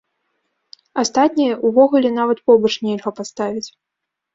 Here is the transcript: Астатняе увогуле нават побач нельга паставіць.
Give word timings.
Астатняе 1.03 1.53
увогуле 1.71 2.09
нават 2.19 2.37
побач 2.51 2.73
нельга 2.91 3.11
паставіць. 3.23 3.69